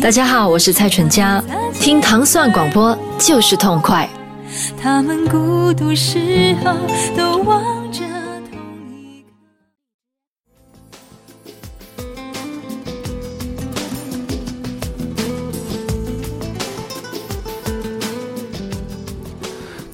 [0.00, 1.42] 大家好，我是蔡淳佳，
[1.80, 4.08] 听糖蒜广播就是痛快。
[4.80, 6.72] 他们孤独时候
[7.16, 7.83] 都望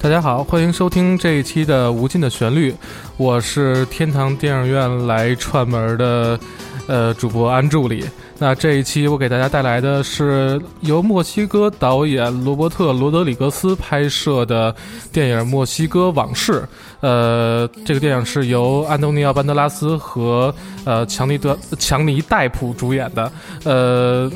[0.01, 2.71] 大家好，欢迎收听这一期的《无尽的旋律》，
[3.17, 6.39] 我是天堂电影院来串门的，
[6.87, 8.03] 呃，主播安助理。
[8.39, 14.75] 那这一期我给大家带来的是由墨西哥导演罗伯特·罗德里格斯拍摄的
[15.13, 16.53] 电影《墨西哥往事》。
[17.01, 20.51] 呃，这个电影是由安东尼奥·班德拉斯和
[20.83, 23.31] 呃强尼德强尼戴普主演的。
[23.65, 24.31] 呃，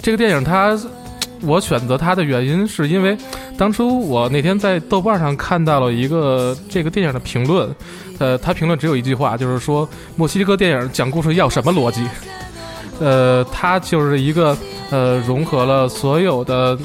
[0.00, 0.74] 这个电影它，
[1.44, 3.16] 我选择它的原因是因为
[3.58, 7.68] 当初我那天在豆瓣上看到了一个这个电影的评论。
[8.18, 12.06] 呃，他评论只有一句话，就是说墨西哥电影讲故事要什么逻辑？
[13.00, 14.56] 呃，它就是一个
[14.90, 16.78] 呃融合了所有的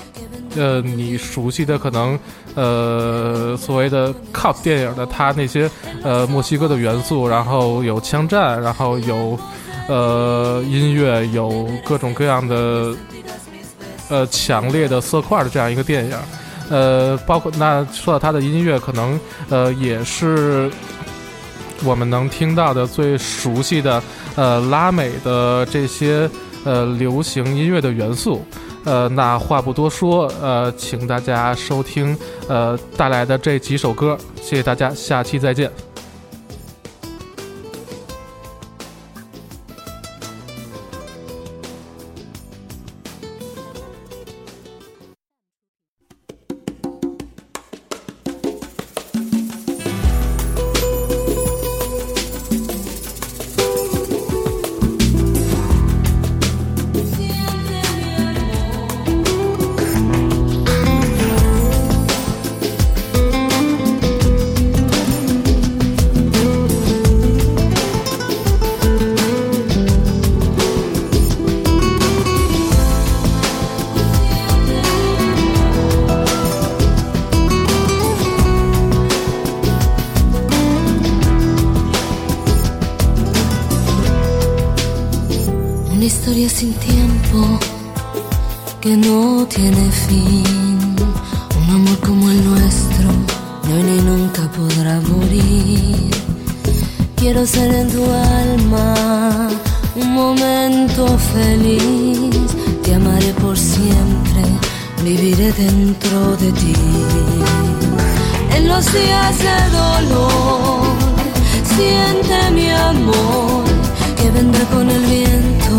[0.56, 2.18] 呃你熟悉的可能
[2.56, 5.70] 呃所谓的 cop 电影的它那些
[6.02, 9.38] 呃墨西哥的元素，然后有枪战，然后有
[9.88, 12.96] 呃音乐，有各种各样的
[14.10, 16.18] 呃强烈的色块的这样一个电影。
[16.70, 19.20] 呃，包括那说到它的音乐，可能
[19.50, 20.72] 呃也是。
[21.86, 24.02] 我们能听到的最熟悉的，
[24.36, 26.28] 呃，拉美的这些
[26.64, 28.44] 呃流行音乐的元素，
[28.84, 35.72] 呃，那话不多说，呃，请大家收听呃带来的这几首歌，谢谢大家，下期再见。
[114.78, 115.76] Con el viento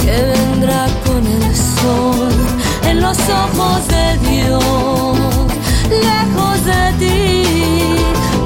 [0.00, 2.32] que vendrá con el sol
[2.88, 5.24] en los ojos de Dios,
[5.90, 7.96] lejos de ti.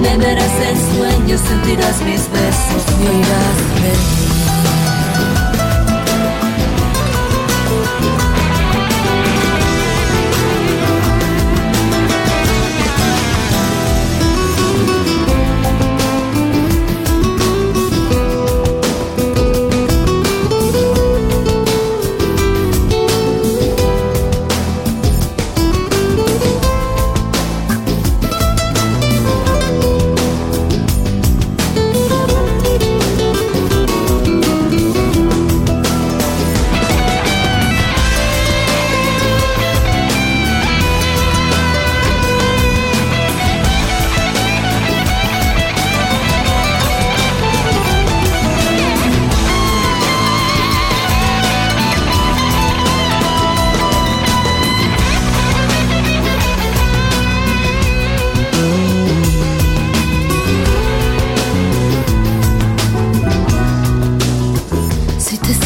[0.00, 2.88] Me verás en sueños, sentirás mis besos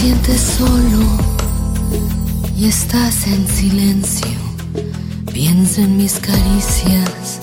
[0.05, 0.13] y
[0.63, 1.23] oirás
[2.67, 4.29] estás en silencio,
[5.33, 7.41] piensa en mis caricias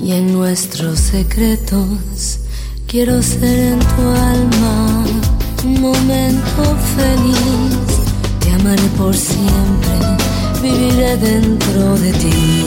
[0.00, 2.38] y en nuestros secretos.
[2.86, 4.02] Quiero ser en tu
[4.32, 5.04] alma
[5.64, 7.78] un momento feliz.
[8.40, 9.98] Te amaré por siempre,
[10.62, 12.64] viviré dentro de ti.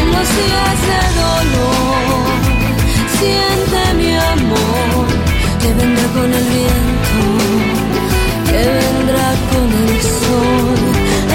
[0.00, 2.28] En los días de dolor,
[3.18, 7.18] siente mi amor que vendrá con el viento,
[8.50, 10.78] que vendrá con el sol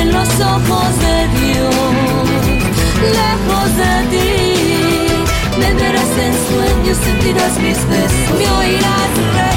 [0.02, 2.26] en los ojos de Dios,
[3.20, 4.30] lejos de ti,
[5.60, 9.53] me verás en sueños sentirás mis besos, me oirás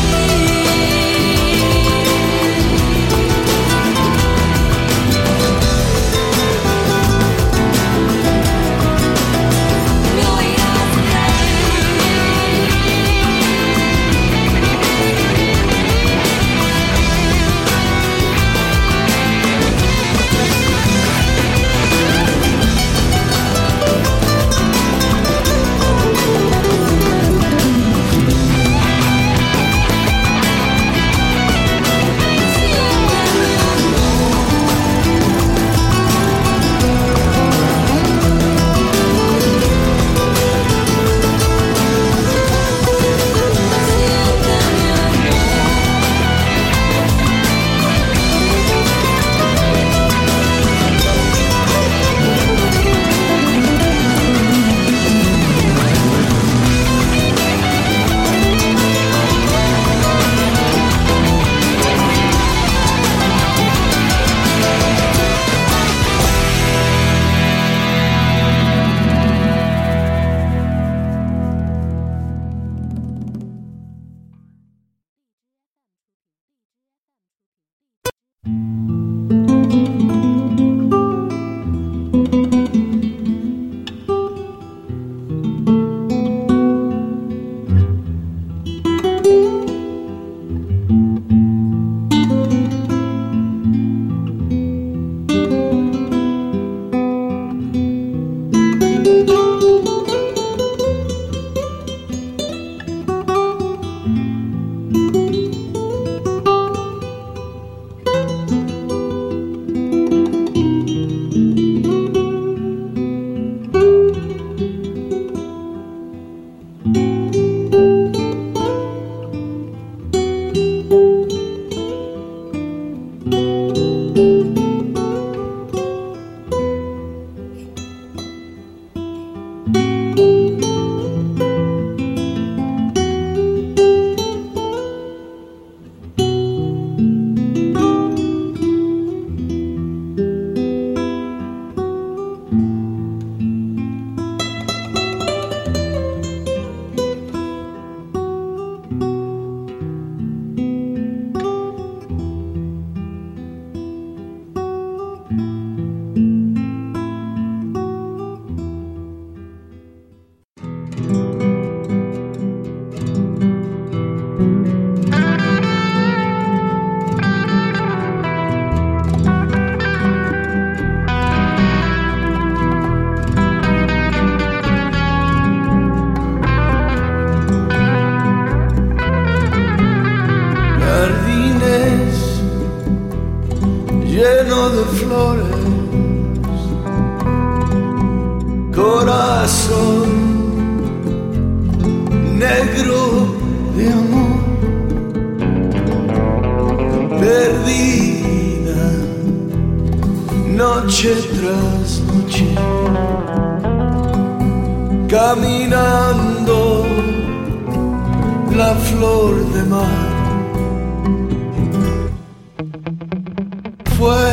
[214.07, 214.31] fue,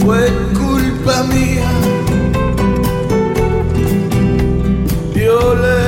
[0.00, 0.22] fue
[0.58, 1.70] culpa mía.
[5.14, 5.80] Yo le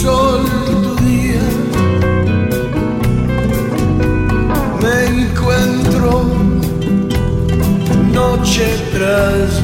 [0.00, 1.46] sol tu día,
[4.82, 6.10] me encuentro
[8.12, 9.63] noche tras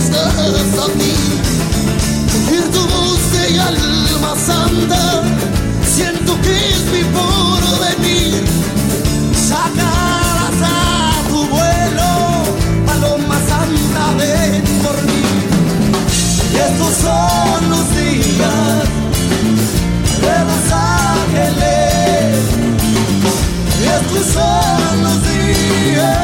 [0.00, 1.14] estás aquí.
[2.48, 5.22] Oír tu voz de alma santa,
[5.94, 8.44] siento que es mi porvenir.
[9.48, 12.10] Sacarás a tu vuelo,
[12.86, 15.22] paloma santa, ven por mí.
[16.52, 18.82] Y estos son los días
[20.24, 20.64] de los
[21.12, 22.38] ángeles.
[23.80, 26.19] Y estos son los días.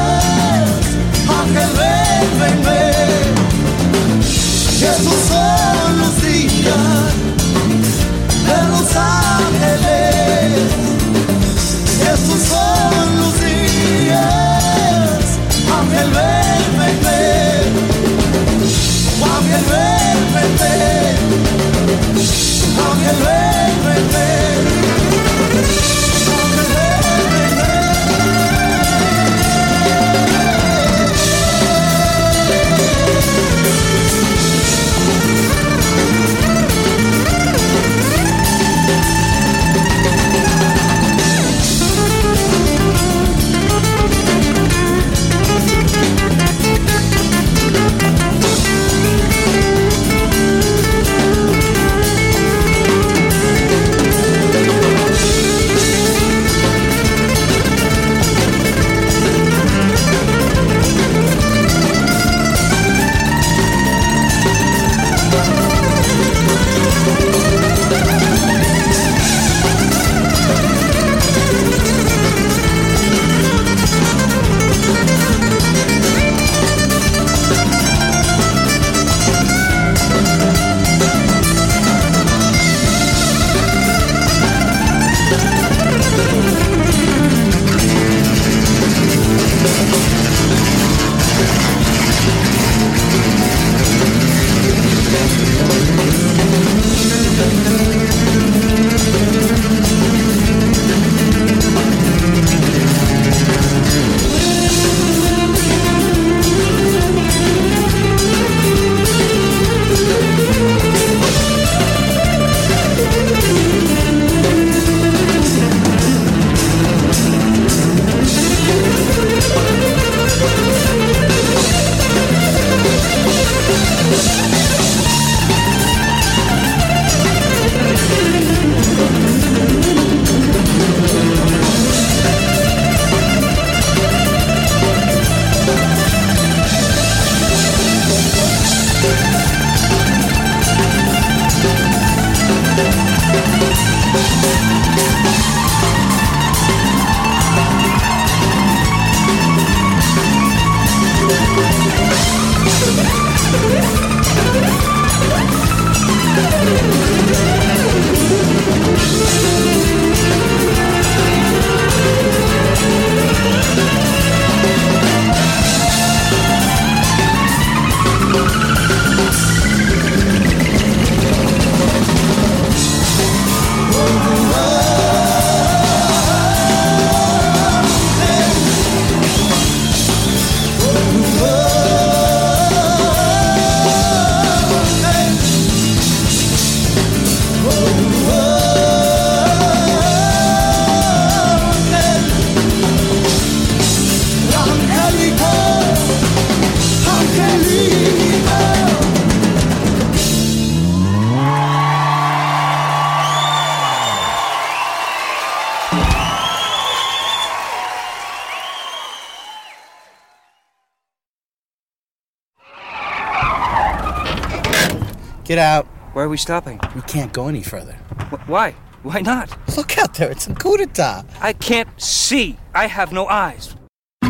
[215.57, 215.87] Get out.
[216.13, 216.79] Where are we stopping?
[216.95, 217.95] We can't go any further.
[218.31, 218.75] Wh- why?
[219.05, 219.49] Why not?
[219.75, 220.31] Look out there.
[220.31, 221.25] It's a coup d'etat.
[221.41, 222.59] I can't see.
[222.75, 223.75] I have no eyes.
[224.21, 224.27] Te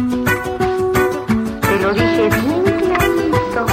[1.83, 3.66] lo dije bien clarito.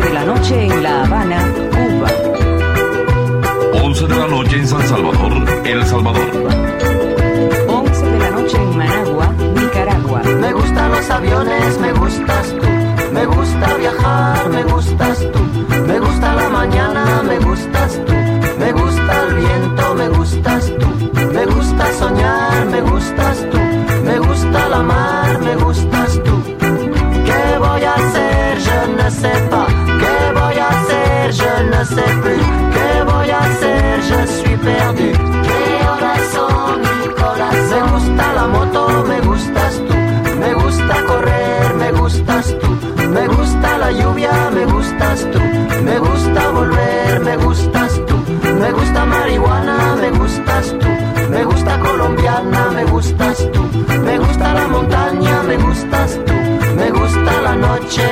[0.00, 1.38] de la noche en La Habana,
[1.70, 2.10] Cuba.
[3.84, 5.32] 11 de la noche en San Salvador,
[5.64, 6.30] El Salvador.
[7.68, 9.09] 11 de la noche en Managua,
[10.10, 12.66] Me gustan los aviones, me gustas tú.
[13.12, 15.38] Me gusta viajar, me gustas tú.
[15.86, 18.12] Me gusta la mañana, me gustas tú.
[18.58, 20.88] Me gusta el viento, me gustas tú.
[21.32, 23.58] Me gusta soñar, me gustas tú.
[24.04, 26.42] Me gusta la mar, me gustas tú.
[26.58, 28.58] ¿Qué voy a hacer?
[28.58, 29.68] Je ne sais pas.
[30.02, 31.32] ¿Qué voy a hacer?
[31.32, 32.44] Je ne sais plus.
[32.74, 34.00] ¿Qué voy a hacer?
[34.08, 35.12] Je suis perdu.
[35.46, 36.80] ¿Qué horas son
[37.14, 37.70] corazón?
[37.70, 39.20] Me gusta la moto, me.
[39.20, 39.59] Me
[40.90, 43.08] gusta correr, me gustas tú.
[43.08, 45.38] Me gusta la lluvia, me gustas tú.
[45.84, 48.16] Me gusta volver, me gustas tú.
[48.58, 50.88] Me gusta marihuana, me gustas tú.
[51.30, 53.62] Me gusta colombiana, me gustas tú.
[54.04, 56.34] Me gusta la montaña, me gustas tú.
[56.76, 58.08] Me gusta la noche,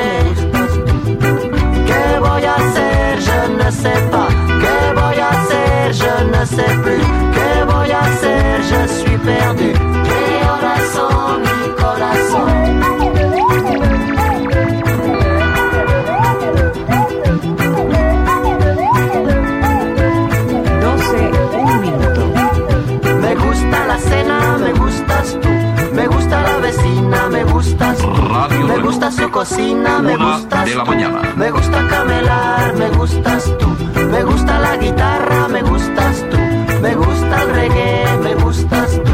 [29.09, 30.91] gusta su cocina, me Una gustas de la tú.
[30.91, 31.21] mañana.
[31.37, 33.69] Me gusta camelar, me gustas tú.
[34.11, 36.37] Me gusta la guitarra, me gustas tú.
[36.83, 39.13] Me gusta el reggae, me gustas tú.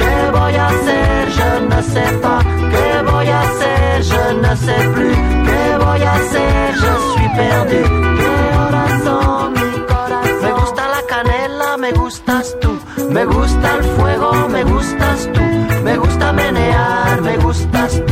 [0.00, 1.28] ¿Qué voy a hacer?
[1.36, 2.44] Je ne sais pas.
[2.44, 4.02] ¿Qué voy a hacer?
[4.02, 5.16] Je ne sais plus.
[5.48, 6.74] ¿Qué voy a hacer?
[6.82, 7.82] Je suis perdu.
[8.20, 10.42] ¿Qué horas son mi corazón?
[10.42, 12.78] Me gusta la canela, me gustas tú.
[13.08, 15.40] Me gusta el fuego, me gustas tú.
[15.84, 18.09] Me gusta menear, me gustas tú.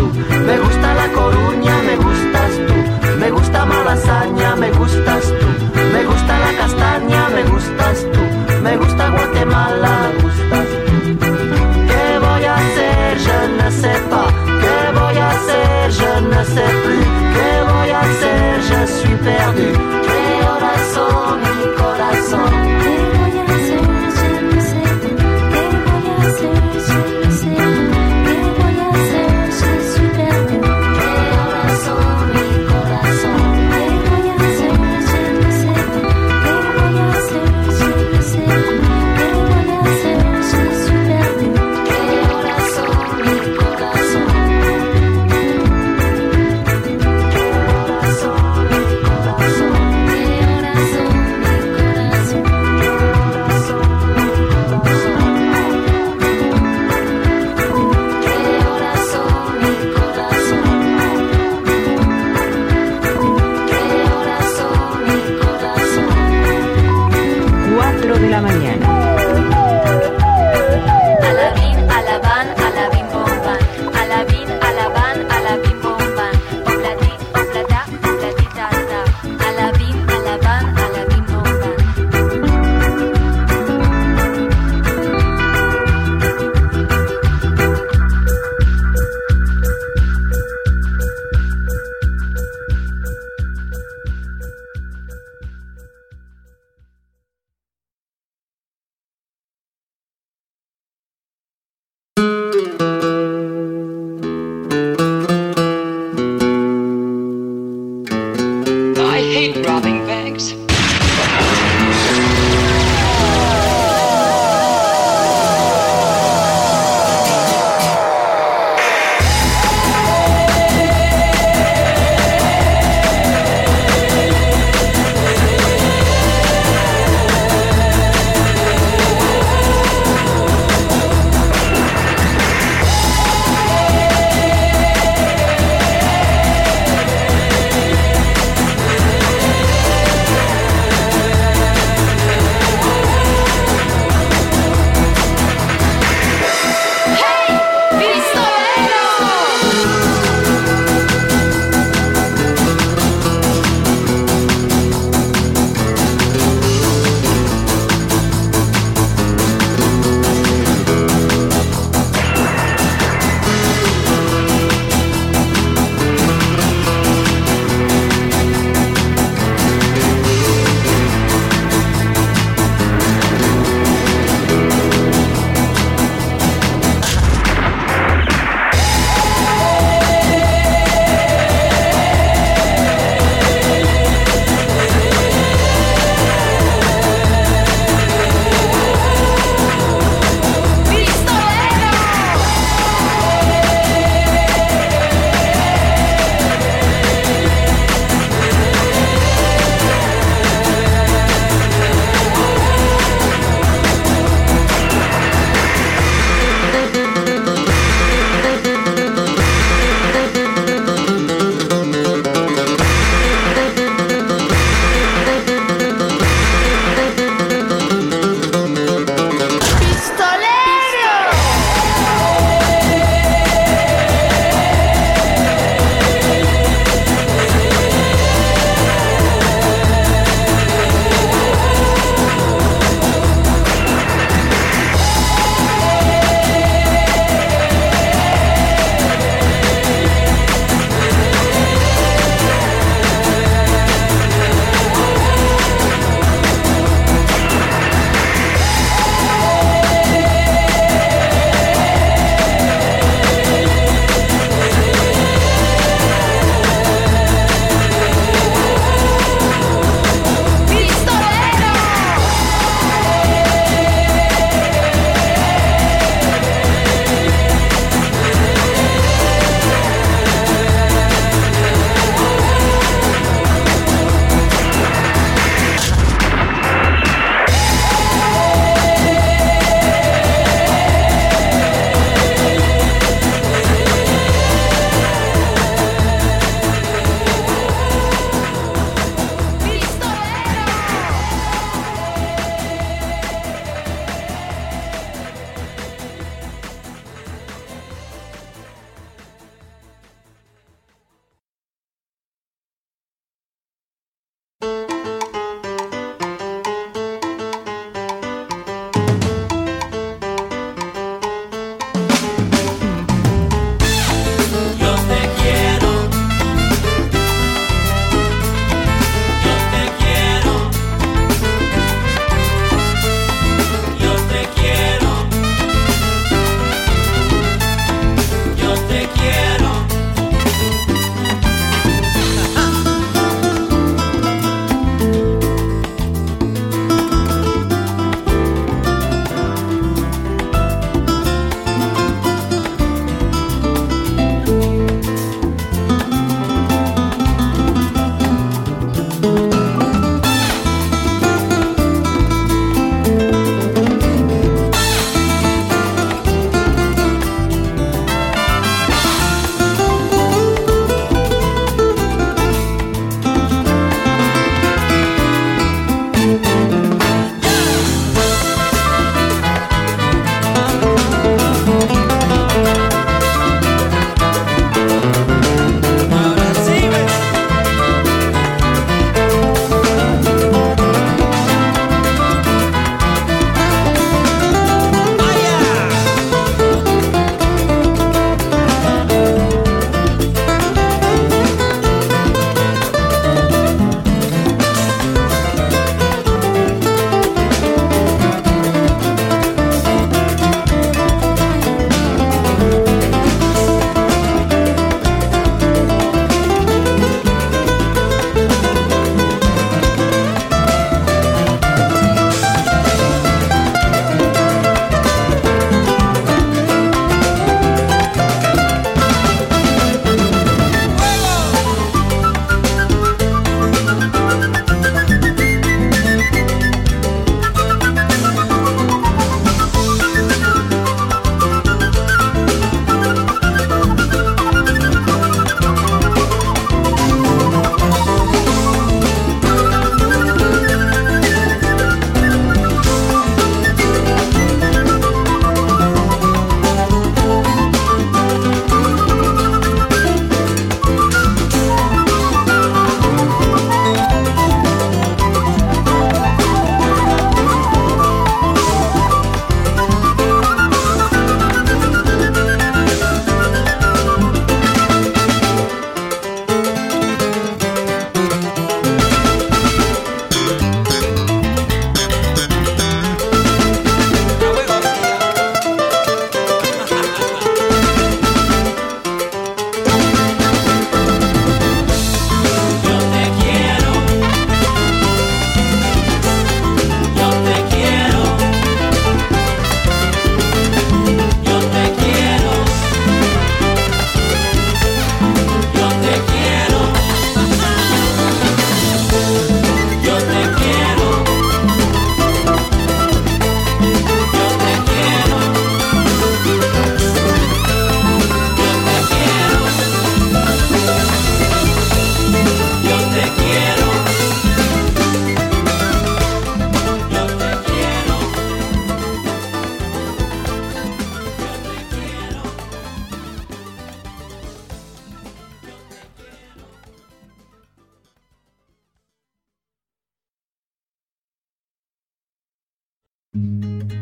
[533.35, 533.98] Música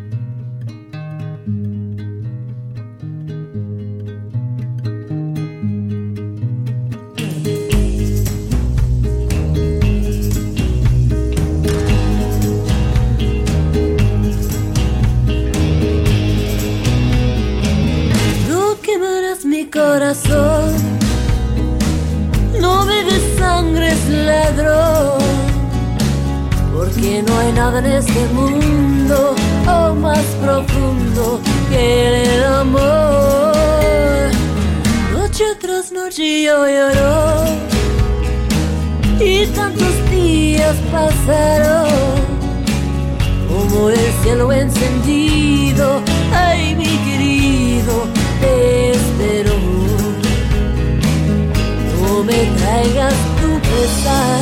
[52.26, 54.40] me traigas tu pesar.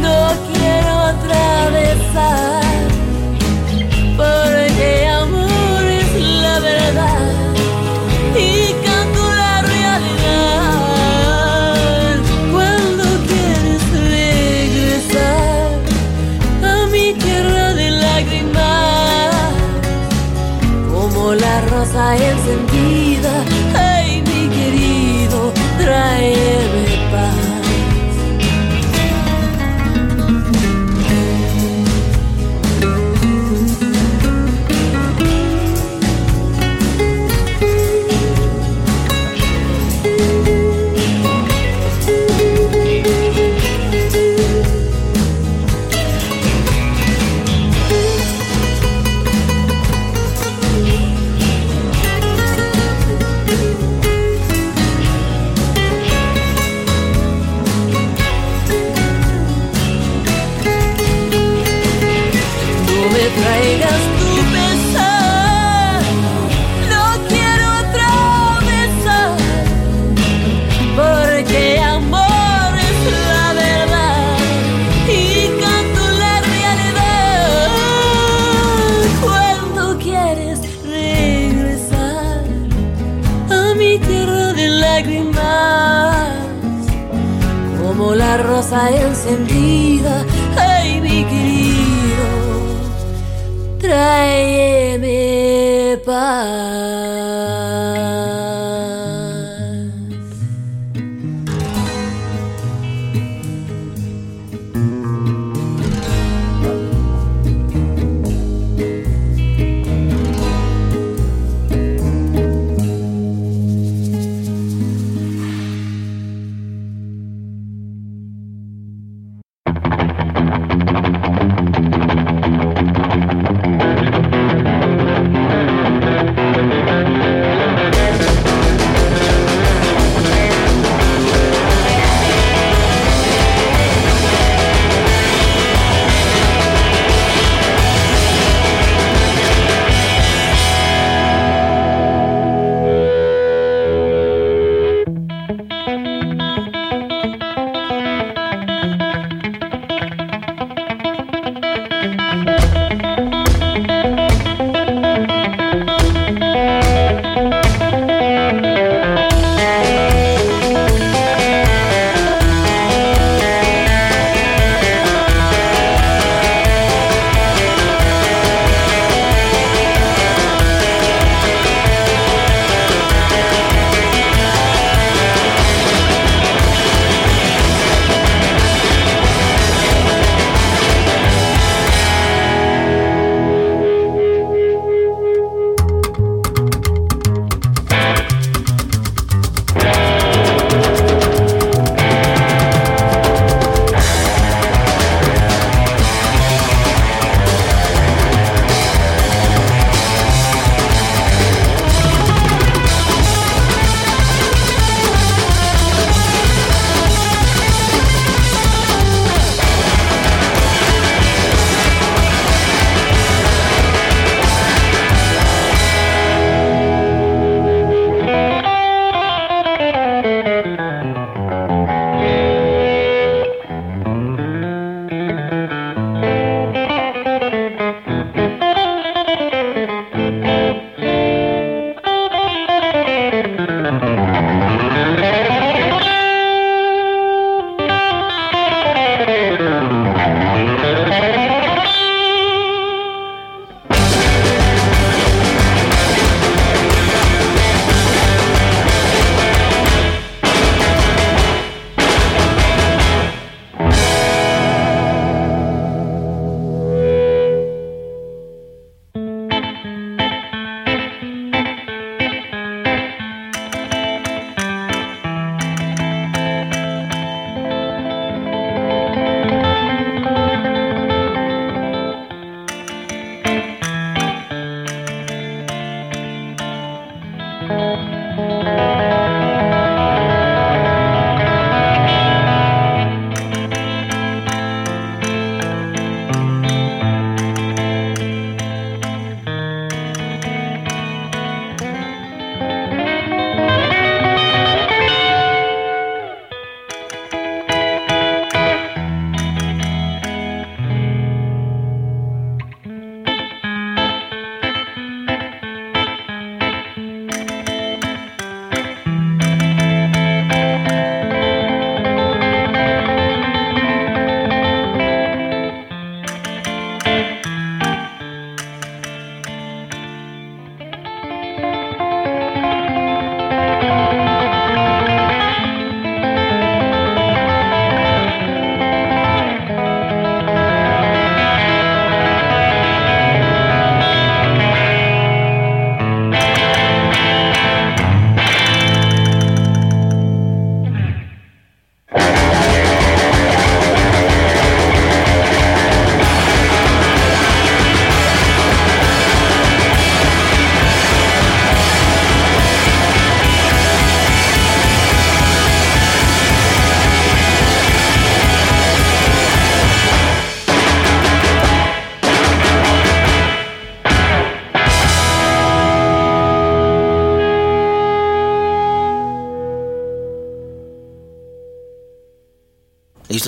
[0.00, 0.18] No
[0.52, 2.64] quiero atravesar,
[4.16, 4.88] porque
[5.22, 6.10] amor es
[6.44, 7.26] la verdad
[8.36, 8.48] y
[8.86, 10.70] canto la realidad.
[12.52, 13.82] Cuando quieres
[14.16, 15.68] regresar
[16.72, 19.34] a mi tierra de lágrimas,
[20.92, 22.39] como la rosa en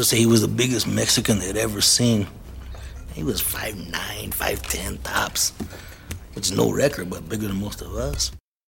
[0.02, 2.26] to say he was the biggest Mexican they'd ever seen.
[3.14, 3.92] He was 5'9,
[4.30, 5.50] 5'10 tops,
[6.34, 8.32] which is no record, but bigger than most of us.